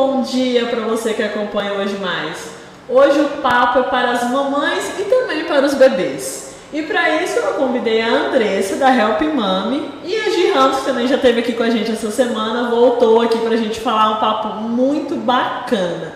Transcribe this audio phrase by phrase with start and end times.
[0.00, 2.52] Bom dia para você que acompanha hoje mais.
[2.88, 6.54] Hoje o papo é para as mamães e também para os bebês.
[6.72, 11.08] E para isso eu convidei a Andressa da Help Mami e a Gi que também
[11.08, 14.20] já esteve aqui com a gente essa semana, voltou aqui para a gente falar um
[14.20, 16.12] papo muito bacana.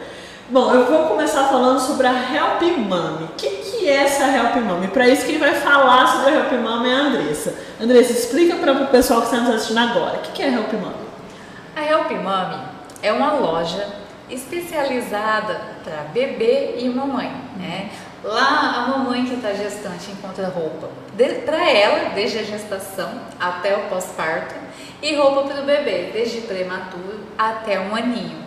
[0.49, 3.25] Bom, eu vou começar falando sobre a Help Mami.
[3.25, 4.89] O que, que é essa Help Mami?
[4.89, 7.55] Para isso quem vai falar sobre a Help Mami é a Andressa.
[7.81, 10.19] Andressa, explica para o pessoal que está nos assistindo agora.
[10.19, 10.95] O que, que é a Help Mami?
[11.75, 12.72] A Help Mami
[13.03, 13.87] é uma loja
[14.31, 17.91] especializada para bebê e mamãe, né?
[18.25, 20.89] Lá a mamãe que está gestante encontra roupa
[21.45, 24.55] para ela, desde a gestação até o pós-parto,
[25.03, 28.41] e roupa para o bebê, desde prematuro até um aninho.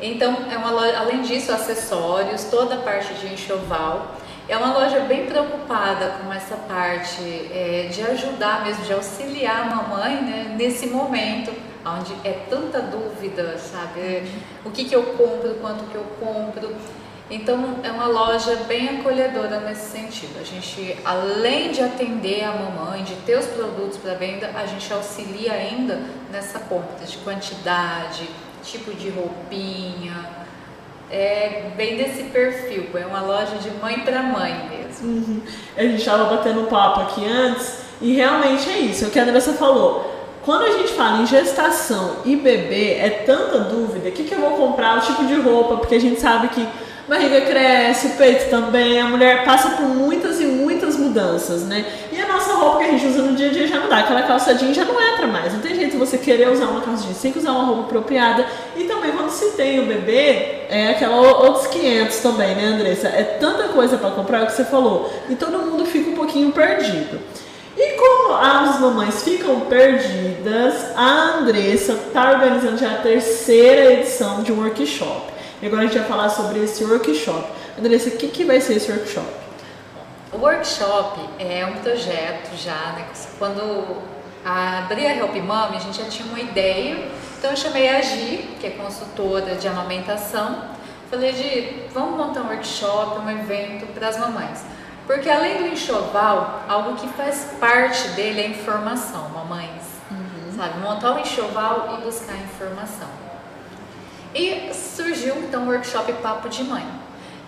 [0.00, 4.16] Então, é uma loja, além disso, acessórios, toda a parte de enxoval.
[4.48, 9.64] É uma loja bem preocupada com essa parte é, de ajudar mesmo, de auxiliar a
[9.64, 11.52] mamãe né, nesse momento
[11.84, 14.22] onde é tanta dúvida, sabe?
[14.64, 16.74] O que, que eu compro, quanto que eu compro.
[17.30, 20.38] Então é uma loja bem acolhedora nesse sentido.
[20.40, 24.90] A gente, além de atender a mamãe, de ter os produtos para venda, a gente
[24.92, 28.28] auxilia ainda nessa compra de quantidade,
[28.62, 30.44] tipo de roupinha.
[31.10, 35.06] É bem desse perfil, é uma loja de mãe para mãe mesmo.
[35.06, 35.42] Uhum.
[35.76, 39.22] A gente estava batendo papo aqui antes e realmente é isso, é o que a
[39.22, 40.13] Andressa falou
[40.44, 44.40] quando a gente fala em gestação e bebê, é tanta dúvida, o que, que eu
[44.40, 46.66] vou comprar, o tipo de roupa, porque a gente sabe que
[47.08, 51.84] barriga cresce, o peito também, a mulher passa por muitas e muitas mudanças, né?
[52.12, 53.98] E a nossa roupa que a gente usa no dia a dia já não dá,
[53.98, 57.04] aquela calça jeans já não entra mais, não tem jeito você querer usar uma calça
[57.04, 58.46] jeans, tem que usar uma roupa apropriada.
[58.76, 63.08] E também quando se tem o bebê, é aquela outros 500 também, né, Andressa?
[63.08, 66.14] É tanta coisa para comprar, é o que você falou, e todo mundo fica um
[66.14, 67.18] pouquinho perdido.
[67.94, 74.50] E como as mamães ficam perdidas, a Andressa está organizando já a terceira edição de
[74.50, 75.32] um workshop.
[75.62, 77.46] E agora a gente vai falar sobre esse workshop.
[77.78, 79.28] Andressa, o que, que vai ser esse workshop?
[80.32, 83.06] O workshop é um projeto já, né?
[83.38, 84.02] Quando
[84.44, 87.08] a Help Mom, a gente já tinha uma ideia.
[87.38, 90.64] Então eu chamei a Gi, que é consultora de amamentação.
[91.08, 94.64] Falei, Gi, vamos montar um workshop, um evento para as mamães.
[95.06, 99.82] Porque além do enxoval, algo que faz parte dele é informação, mamães.
[100.10, 100.56] Uhum.
[100.56, 103.08] Sabe, montar o um enxoval e buscar informação.
[104.34, 106.84] E surgiu então o workshop Papo de Mãe.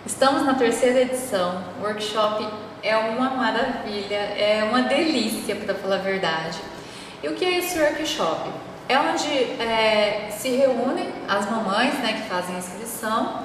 [0.05, 1.63] Estamos na terceira edição.
[1.79, 2.47] O workshop
[2.83, 6.59] é uma maravilha, é uma delícia, para falar a verdade.
[7.23, 8.49] E o que é esse workshop?
[8.87, 9.27] É onde
[9.61, 13.43] é, se reúnem as mamães né, que fazem a inscrição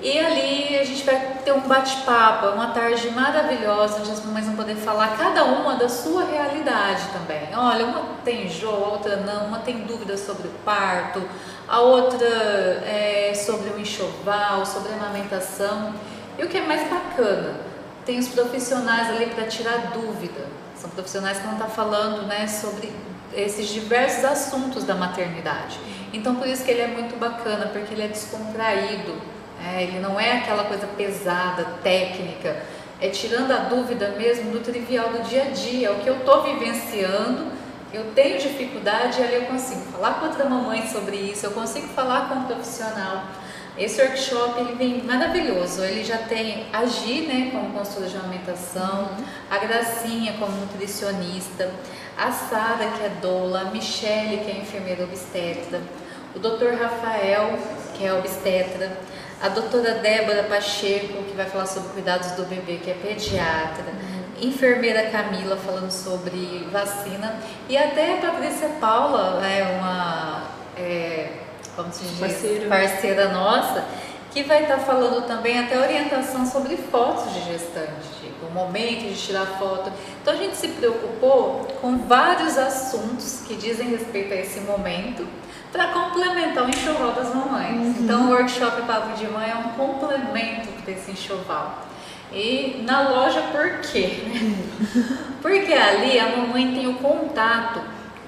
[0.00, 4.46] e ali a gente vai ter um bate-papo, é uma tarde maravilhosa, onde as mamães
[4.46, 7.48] vão poder falar cada uma da sua realidade também.
[7.56, 11.20] Olha, uma tem enjoo, a outra não, uma tem dúvidas sobre o parto,
[11.66, 15.92] a outra é sobre o enxoval, sobre a amamentação.
[16.38, 17.54] E o que é mais bacana,
[18.06, 20.46] tem os profissionais ali para tirar dúvida.
[20.76, 22.92] São profissionais que vão estar falando né, sobre
[23.34, 25.80] esses diversos assuntos da maternidade.
[26.12, 30.18] Então por isso que ele é muito bacana, porque ele é descontraído é, ele não
[30.18, 32.62] é aquela coisa pesada, técnica,
[33.00, 36.16] é tirando a dúvida mesmo do trivial do dia a dia, é o que eu
[36.16, 37.46] estou vivenciando,
[37.92, 41.88] eu tenho dificuldade e ali eu consigo falar com outra mamãe sobre isso, eu consigo
[41.88, 43.24] falar com um profissional.
[43.78, 49.10] Esse workshop ele vem maravilhoso, ele já tem a Gi, né, como consultora de alimentação,
[49.48, 51.70] a Gracinha como nutricionista,
[52.16, 55.80] a Sara que é doula, a Michele que é enfermeira obstetra,
[56.34, 56.74] o Dr.
[56.80, 57.56] Rafael
[57.94, 58.98] que é obstetra,
[59.40, 64.48] a doutora Débora Pacheco, que vai falar sobre cuidados do bebê, que é pediatra, uhum.
[64.48, 67.36] enfermeira Camila falando sobre vacina,
[67.68, 70.42] e até a Patrícia Paula, né, uma
[70.76, 71.30] é,
[71.78, 72.68] como se diz, Parceiro.
[72.68, 73.84] parceira nossa,
[74.32, 79.16] que vai estar falando também até orientação sobre fotos de gestante, tipo, o momento de
[79.16, 79.90] tirar foto.
[80.20, 85.26] Então a gente se preocupou com vários assuntos que dizem respeito a esse momento
[85.72, 87.76] para complementar o enxoval das mamães.
[87.76, 87.94] Uhum.
[88.00, 91.86] Então, o workshop Papo de Mãe é um complemento desse enxoval.
[92.32, 94.22] E na loja, por quê?
[95.40, 97.80] Porque ali a mamãe tem o contato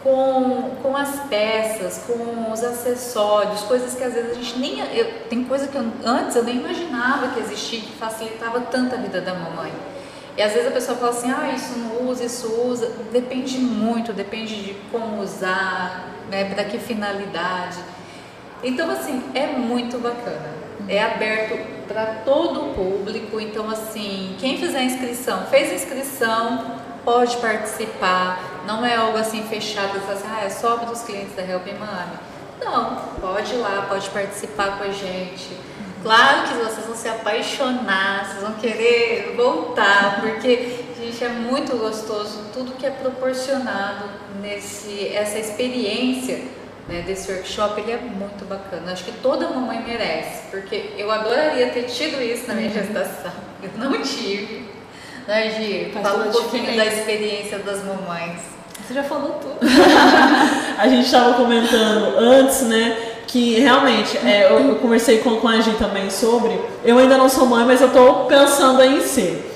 [0.03, 4.81] com, com as peças, com os acessórios, coisas que às vezes a gente nem.
[4.97, 8.99] Eu, tem coisa que eu, antes eu nem imaginava que existia, que facilitava tanto a
[8.99, 9.73] vida da mamãe.
[10.41, 12.91] E às vezes a pessoa fala assim, ah, isso não usa, isso usa.
[13.13, 17.77] Depende muito, depende de como usar, né, para que finalidade.
[18.65, 20.49] Então, assim, é muito bacana.
[20.89, 23.39] É aberto para todo o público.
[23.39, 28.63] Então, assim, quem fizer inscrição, fez inscrição, pode participar.
[28.67, 32.19] Não é algo assim fechado, assim, ah, é só para os clientes da Help Mami.
[32.65, 35.51] Não, pode ir lá, pode participar com a gente.
[36.03, 42.47] Claro que vocês vão se apaixonar, vocês vão querer voltar, porque, gente, é muito gostoso
[42.55, 44.05] tudo que é proporcionado
[44.41, 46.41] nesse essa experiência
[46.89, 48.93] né, desse workshop, ele é muito bacana.
[48.93, 52.75] Acho que toda mamãe merece, porque eu adoraria ter tido isso na minha uhum.
[52.75, 53.33] gestação.
[53.63, 54.65] Eu não tive.
[55.29, 55.93] Né, Gi?
[56.03, 56.91] Fala um pouquinho diferença.
[56.91, 58.41] da experiência das mamães.
[58.83, 59.59] Você já falou tudo.
[60.79, 63.10] a gente estava comentando antes, né?
[63.27, 66.59] Que realmente, é, eu, eu, conversei com, com a Gi também sobre.
[66.85, 69.51] Eu ainda não sou mãe, mas eu estou pensando em ser.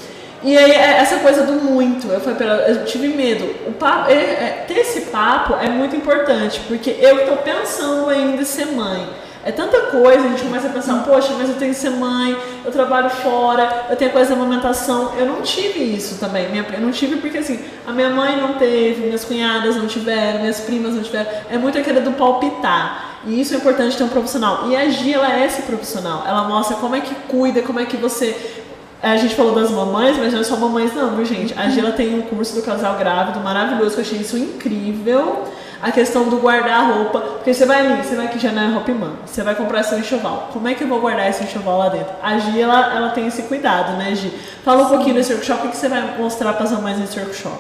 [0.44, 2.36] E aí, é, essa coisa do muito, eu, falei
[2.68, 3.44] eu tive medo.
[3.66, 8.42] O papo, é, é, ter esse papo é muito importante, porque eu estou pensando ainda
[8.42, 9.08] em ser mãe.
[9.42, 12.34] É tanta coisa, a gente começa a pensar, poxa, mas eu tenho que ser mãe,
[12.64, 15.12] eu trabalho fora, eu tenho coisa da amamentação.
[15.18, 16.48] Eu não tive isso também.
[16.50, 20.40] Minha, eu não tive porque assim, a minha mãe não teve, minhas cunhadas não tiveram,
[20.40, 21.30] minhas primas não tiveram.
[21.50, 23.13] É muito aquela do palpitar.
[23.26, 24.68] E isso é importante ter um profissional.
[24.68, 26.24] E a Gia, ela é esse profissional.
[26.26, 28.62] Ela mostra como é que cuida, como é que você
[29.02, 31.52] a gente falou das mamães, mas não é só mamães não, viu gente?
[31.58, 35.44] A Gila tem um curso do casal grávido maravilhoso, que eu achei isso incrível
[35.84, 38.90] a questão do guardar-roupa, porque você vai ali, você vai aqui já na Roupa
[39.26, 40.48] você vai comprar seu enxoval.
[40.50, 42.14] Como é que eu vou guardar esse enxoval lá dentro?
[42.22, 44.32] A Gi, ela, ela tem esse cuidado, né, Gi?
[44.64, 44.94] Fala um Sim.
[44.94, 47.58] pouquinho desse workshop, o que você vai mostrar para as mamães nesse workshop?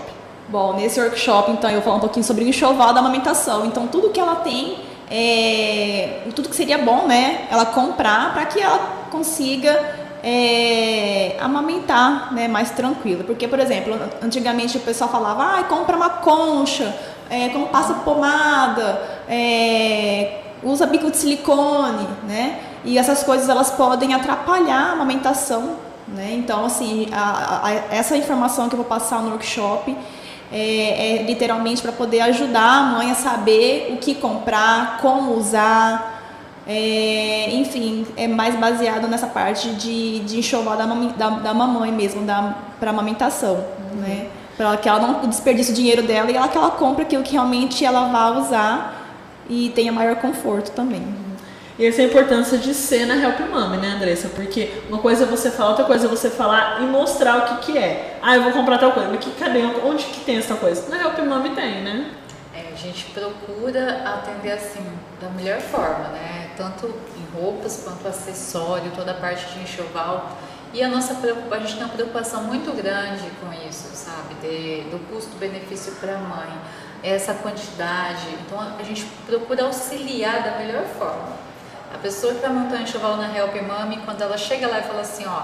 [0.48, 3.66] Bom, nesse workshop, então, eu vou falar um pouquinho sobre o enxoval da amamentação.
[3.66, 4.78] Então, tudo que ela tem,
[5.10, 8.78] é, tudo que seria bom, né, ela comprar para que ela
[9.10, 13.22] consiga é, amamentar né, mais tranquila.
[13.24, 16.94] Porque, por exemplo, antigamente o pessoal falava, ah, compra uma concha,
[17.28, 22.60] é, como passa pomada, é, usa bico de silicone, né?
[22.84, 25.76] E essas coisas elas podem atrapalhar a amamentação,
[26.08, 26.32] né?
[26.32, 29.94] Então, assim, a, a, essa informação que eu vou passar no workshop
[30.52, 36.22] é, é literalmente para poder ajudar a mãe a saber o que comprar, como usar,
[36.66, 42.24] é, enfim, é mais baseado nessa parte de, de enxoval da, da, da mamãe mesmo,
[42.80, 43.54] para amamentação,
[43.92, 44.00] uhum.
[44.00, 44.26] né?
[44.56, 47.32] para que ela não desperdice o dinheiro dela e ela que ela compre aquilo que
[47.32, 49.04] realmente ela vai usar
[49.48, 51.02] e tenha maior conforto também.
[51.76, 54.28] E essa é a importância de ser na Help Mami, né, Andressa?
[54.28, 57.72] Porque uma coisa é você falar, outra coisa é você falar e mostrar o que,
[57.72, 58.18] que é.
[58.22, 59.60] Ah, eu vou comprar tal coisa, mas que, cadê?
[59.62, 60.88] Onde que tem essa coisa?
[60.88, 62.12] Na Help Mami tem, né?
[62.54, 64.86] É, a gente procura atender assim,
[65.20, 66.50] da melhor forma, né?
[66.56, 70.38] Tanto em roupas quanto acessório, toda a parte de enxoval
[70.74, 74.34] e a nossa a gente tem uma preocupação muito grande com isso, sabe?
[74.42, 76.52] De, do custo-benefício para a mãe,
[77.00, 78.26] essa quantidade.
[78.44, 81.53] Então a gente procura auxiliar da melhor forma.
[81.94, 84.82] A pessoa que vai montar um enxoval na Help Mami, quando ela chega lá e
[84.82, 85.42] fala assim, ó,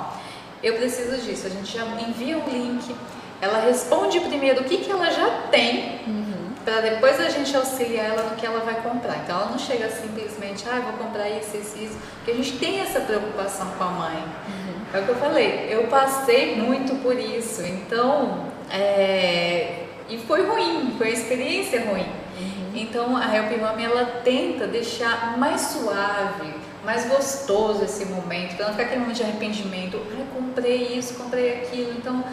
[0.63, 2.95] eu preciso disso, a gente já envia o um link,
[3.41, 6.53] ela responde primeiro o que, que ela já tem, uhum.
[6.65, 9.17] para depois a gente auxiliar ela no que ela vai comprar.
[9.19, 12.81] Então ela não chega simplesmente, ah, vou comprar isso, isso, isso, porque a gente tem
[12.81, 14.17] essa preocupação com a mãe.
[14.17, 14.81] Uhum.
[14.93, 20.95] É o que eu falei, eu passei muito por isso, então, é, e foi ruim,
[20.99, 22.07] foi uma experiência ruim.
[22.39, 22.73] Uhum.
[22.75, 26.55] Então a Help Mami ela tenta deixar mais suave,
[26.85, 31.63] mais gostoso esse momento, para não ficar aquele momento de arrependimento, ai, comprei isso, comprei
[31.63, 32.25] aquilo, então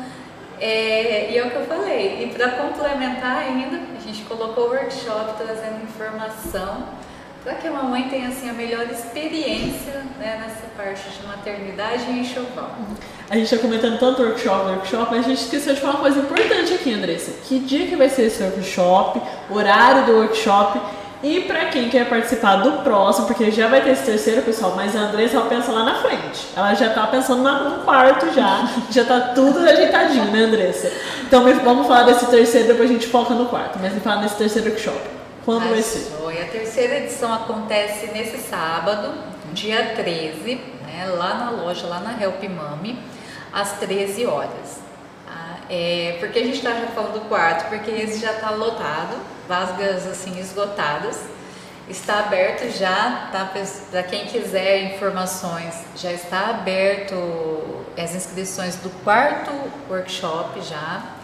[0.59, 2.23] é, e é o que eu falei.
[2.23, 6.87] E para complementar ainda, a gente colocou o workshop trazendo informação
[7.47, 12.19] para que a mamãe tenha assim, a melhor experiência né, nessa parte de maternidade e
[12.19, 12.71] enxoval.
[13.29, 16.19] A gente está comentando tanto workshop, workshop, mas a gente esqueceu de falar uma coisa
[16.19, 17.31] importante aqui, Andressa.
[17.45, 20.77] Que dia que vai ser esse workshop, horário do workshop
[21.23, 24.93] e para quem quer participar do próximo, porque já vai ter esse terceiro, pessoal, mas
[24.93, 26.49] a Andressa ela pensa lá na frente.
[26.53, 30.91] Ela já tá pensando no quarto já, já tá tudo ajeitadinho, né, Andressa?
[31.25, 34.35] Então vamos falar desse terceiro, depois a gente foca no quarto, mas vamos falar nesse
[34.35, 35.16] terceiro workshop.
[35.47, 36.11] Quando vai ser?
[36.41, 39.13] A terceira edição acontece nesse sábado,
[39.53, 42.99] dia 13, né, lá na loja, lá na Help Mami,
[43.53, 44.81] às 13 horas.
[45.25, 45.59] Tá?
[45.69, 47.69] É, porque a gente está já falando do quarto?
[47.69, 49.15] Porque esse já está lotado,
[49.47, 51.23] vagas assim esgotadas.
[51.87, 53.49] Está aberto já, tá?
[53.89, 57.15] Para quem quiser informações, já está aberto
[57.97, 59.51] as inscrições do quarto
[59.89, 61.16] workshop já.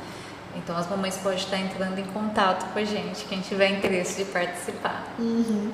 [0.56, 4.26] Então as mamães podem estar entrando em contato com a gente, quem tiver interesse de
[4.32, 5.04] participar.
[5.20, 5.72] Uhum.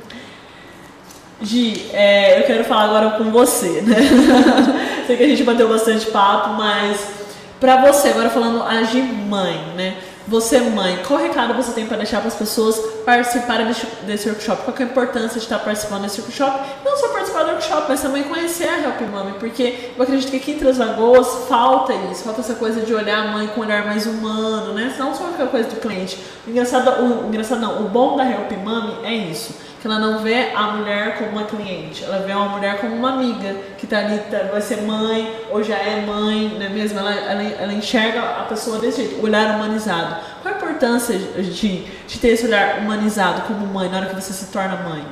[1.41, 3.95] Gi, é, eu quero falar agora com você, né?
[5.07, 6.99] Sei que a gente bateu bastante papo, mas
[7.59, 9.97] para você, agora falando a Gi mãe, né?
[10.27, 14.63] Você mãe, qual recado você tem para deixar para as pessoas participarem desse, desse workshop?
[14.63, 16.59] Qual é a importância de estar participando desse workshop?
[16.85, 17.07] Não só
[17.69, 21.47] workshop, mas também conhecer a Help Mami, porque eu acredito que aqui em Três Lagoas
[21.47, 24.93] falta isso, falta essa coisa de olhar a mãe com um olhar mais humano, né?
[24.97, 26.17] Não só aquela coisa do cliente.
[26.45, 30.19] O engraçado, o, engraçado não, o bom da Help Mami é isso que ela não
[30.19, 33.99] vê a mulher como uma cliente, ela vê uma mulher como uma amiga que está
[33.99, 36.99] ali, tá, vai ser mãe ou já é mãe, não é mesmo?
[36.99, 40.17] Ela, ela, ela, enxerga a pessoa desse jeito, olhar humanizado.
[40.41, 44.33] Qual a importância de, de ter esse olhar humanizado como mãe na hora que você
[44.33, 45.05] se torna mãe?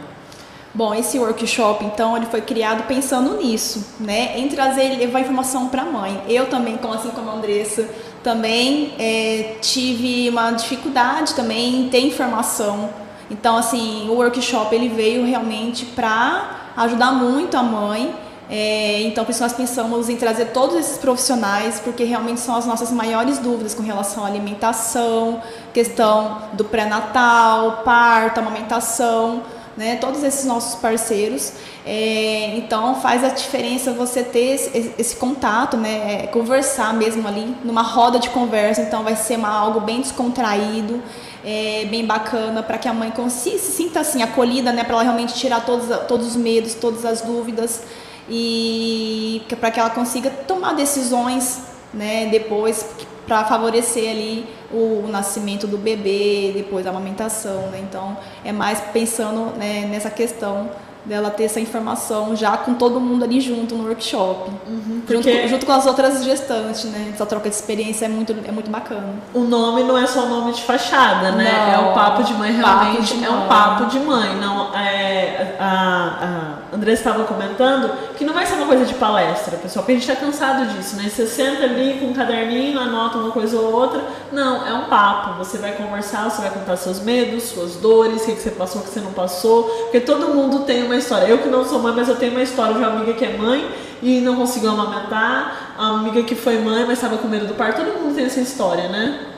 [0.77, 4.39] Bom, esse workshop, então, ele foi criado pensando nisso, né?
[4.39, 6.21] Em trazer, levar informação para a mãe.
[6.29, 7.89] Eu também, assim como a Andressa,
[8.23, 12.89] também é, tive uma dificuldade também em ter informação
[13.29, 18.15] então, assim, o workshop ele veio realmente para ajudar muito a mãe.
[18.49, 22.65] É, então, por isso nós pensamos em trazer todos esses profissionais, porque realmente são as
[22.65, 25.41] nossas maiores dúvidas com relação à alimentação,
[25.73, 29.43] questão do pré-natal, parto, amamentação,
[29.77, 29.95] né?
[29.97, 31.53] Todos esses nossos parceiros.
[31.85, 36.23] É, então, faz a diferença você ter esse, esse contato, né?
[36.23, 38.81] É, conversar mesmo ali, numa roda de conversa.
[38.81, 41.01] Então, vai ser uma, algo bem descontraído
[41.47, 45.33] é, bem bacana para que a mãe se sinta assim acolhida, né, para ela realmente
[45.33, 47.83] tirar todos, todos os medos, todas as dúvidas
[48.29, 51.61] e para que ela consiga tomar decisões,
[51.93, 52.85] né, depois
[53.27, 57.79] para favorecer ali o, o, nascimento do bebê, depois a amamentação, né?
[57.87, 60.71] Então é mais pensando né, nessa questão
[61.03, 64.51] dela ter essa informação já com todo mundo ali junto no workshop.
[64.67, 67.11] Uhum, junto, com, junto, com as outras gestantes, né?
[67.13, 69.15] Essa troca de experiência é muito, é muito bacana.
[69.33, 71.73] O nome não é só o nome de fachada, né?
[71.75, 73.17] Não, é o papo de mãe realmente.
[73.17, 74.35] De é um papo de mãe.
[74.35, 79.57] Não, é, a, a Andressa estava comentando que não vai ser uma coisa de palestra,
[79.57, 81.09] pessoal, porque a gente está cansado disso, né?
[81.09, 84.03] Você senta ali com um caderninho, anota uma coisa ou outra.
[84.31, 85.37] Não, é um papo.
[85.37, 88.81] Você vai conversar, você vai contar seus medos, suas dores, o que, que você passou,
[88.81, 89.63] o que você não passou.
[89.63, 91.25] Porque todo mundo tem uma história.
[91.25, 93.37] Eu que não sou mãe, mas eu tenho uma história de uma amiga que é
[93.37, 93.69] mãe
[94.01, 97.83] e não conseguiu amamentar, a amiga que foi mãe, mas estava com medo do parto.
[97.83, 99.36] Todo mundo tem essa história, né?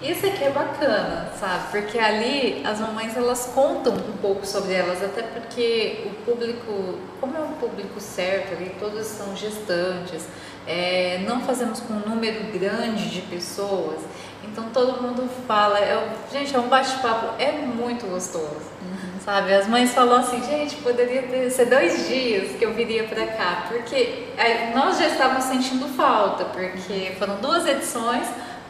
[0.00, 1.72] Isso aqui é bacana, sabe?
[1.72, 7.36] Porque ali as mamães elas contam um pouco sobre elas, até porque o público, como
[7.36, 10.24] é um público certo ali, todos são gestantes,
[10.68, 14.00] é, não fazemos com um número grande de pessoas,
[14.44, 18.78] então todo mundo fala, é, gente, é um bate-papo, é muito gostoso
[19.28, 19.52] sabe?
[19.52, 23.66] As mães falam assim, gente, poderia ter, ser dois dias que eu viria para cá,
[23.68, 24.24] porque
[24.74, 28.26] nós já estávamos sentindo falta, porque foram duas edições,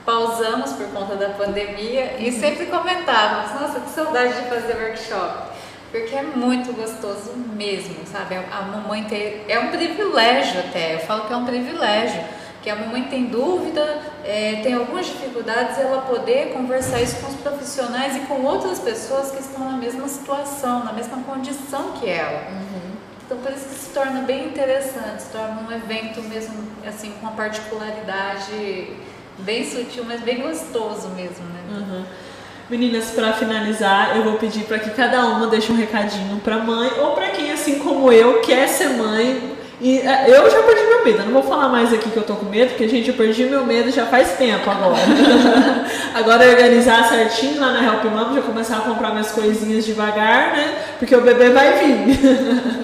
[0.08, 2.40] pausamos por conta da pandemia e uhum.
[2.40, 5.48] sempre comentávamos, nossa, que saudade de fazer workshop.
[5.90, 8.36] Porque é muito gostoso mesmo, sabe?
[8.36, 9.44] A mamãe ter.
[9.46, 12.24] É um privilégio até, eu falo que é um privilégio
[12.62, 17.40] que a mamãe tem dúvida, é, tem algumas dificuldades, ela poder conversar isso com os
[17.40, 22.48] profissionais e com outras pessoas que estão na mesma situação, na mesma condição que ela.
[22.50, 22.96] Uhum.
[23.26, 27.26] Então por isso que se torna bem interessante, se torna um evento mesmo assim com
[27.26, 28.96] uma particularidade
[29.38, 31.60] bem sutil, mas bem gostoso mesmo, né?
[31.70, 32.04] Uhum.
[32.70, 36.90] Meninas, para finalizar, eu vou pedir para que cada uma deixe um recadinho para mãe
[36.98, 41.04] ou para quem assim como eu quer ser mãe, e é, eu já perdi meu
[41.04, 41.18] medo.
[41.20, 43.44] Eu não vou falar mais aqui que eu tô com medo, porque, gente, eu perdi
[43.44, 44.96] meu medo já faz tempo agora.
[46.14, 50.56] agora é organizar certinho lá na Help Mom, já começar a comprar minhas coisinhas devagar,
[50.56, 50.74] né?
[50.98, 52.18] Porque o bebê vai vir.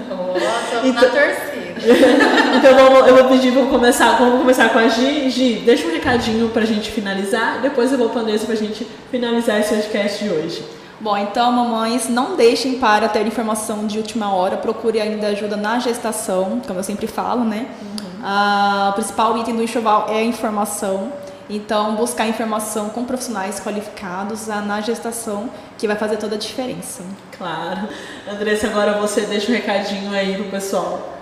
[0.09, 1.54] Nossa, então, na torcida.
[2.57, 5.31] então eu vou, eu vou pedir, vou começar, vamos começar com a Gi.
[5.31, 9.61] Gi, deixa um recadinho pra gente finalizar, depois eu vou pra Andressa pra gente finalizar
[9.61, 10.65] esse podcast de hoje.
[11.01, 15.79] Bom, então, mamães, não deixem para ter informação de última hora, procure ainda ajuda na
[15.79, 17.67] gestação, como eu sempre falo, né?
[17.83, 18.23] Uhum.
[18.23, 21.13] Ah, o principal item do enxoval é a informação.
[21.49, 27.03] Então, buscar informação com profissionais qualificados na gestação, que vai fazer toda a diferença.
[27.37, 27.87] Claro.
[28.27, 31.19] Andressa, agora você deixa um recadinho aí pro pessoal.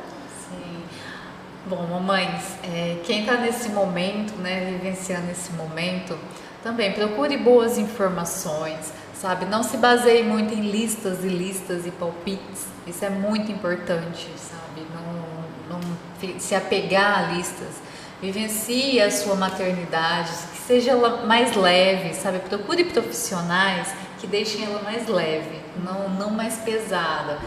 [1.66, 6.18] Bom, mamães, é, quem está nesse momento, né, vivenciando esse momento,
[6.62, 8.92] também procure boas informações
[9.22, 9.46] sabe?
[9.46, 12.66] Não se baseie muito em listas e listas e palpites.
[12.88, 14.84] Isso é muito importante, sabe?
[14.92, 17.80] Não, não se apegar a listas.
[18.20, 22.40] Vivencie a sua maternidade, que seja ela mais leve, sabe?
[22.40, 27.38] Procure profissionais que deixem ela mais leve, não, não mais pesada.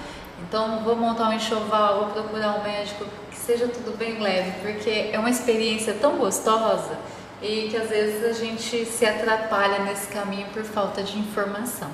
[0.48, 3.06] Então, vou montar um enxoval, vou procurar um médico
[3.46, 6.98] seja tudo bem leve, porque é uma experiência tão gostosa
[7.42, 11.90] e que às vezes a gente se atrapalha nesse caminho por falta de informação.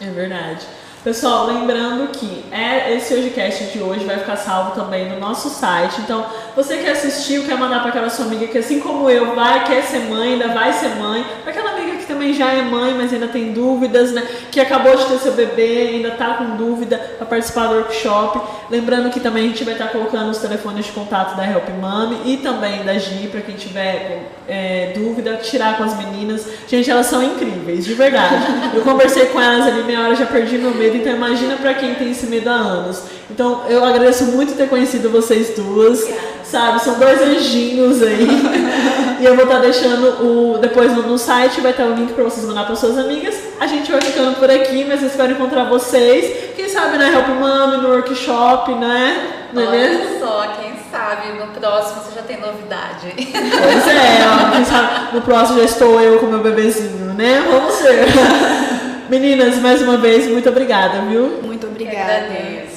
[0.00, 0.66] É verdade.
[1.04, 6.00] Pessoal, lembrando que é, esse podcast de hoje vai ficar salvo também no nosso site.
[6.00, 6.26] Então,
[6.56, 9.82] você que assistiu, quer mandar para aquela sua amiga que, assim como eu, vai, quer
[9.82, 13.12] ser mãe, ainda vai ser mãe, para aquela amiga que também já é mãe, mas
[13.12, 14.26] ainda tem dúvidas, né?
[14.50, 18.40] Que acabou de ter seu bebê, ainda tá com dúvida para participar do workshop.
[18.68, 21.68] Lembrando que também a gente vai estar tá colocando os telefones de contato da Help
[21.80, 26.44] Mami e também da Gi, para quem tiver é, dúvida, tirar com as meninas.
[26.66, 28.44] Gente, elas são incríveis, de verdade.
[28.74, 31.94] Eu conversei com elas ali meia hora, já perdi meu medo, então imagina para quem
[31.94, 33.02] tem esse medo há anos.
[33.30, 36.08] Então eu agradeço muito ter conhecido vocês duas,
[36.42, 36.82] sabe?
[36.82, 38.26] São dois anjinhos aí.
[39.20, 42.24] e eu vou estar tá deixando o depois no, site, vai estar o link para
[42.24, 43.34] vocês mandar para suas amigas.
[43.60, 46.54] A gente vai ficando por aqui, mas eu espero encontrar vocês.
[46.56, 49.48] Quem sabe na Help Mami, no workshop, né?
[49.52, 50.20] Não é Olha mesmo?
[50.20, 53.12] só, quem sabe no próximo você já tem novidade.
[53.14, 57.44] Pois é, ó, quem sabe no próximo já estou eu com meu bebezinho, né?
[57.50, 58.06] Vamos ser.
[59.08, 61.40] Meninas, mais uma vez, muito obrigada, viu?
[61.42, 62.67] Muito obrigada.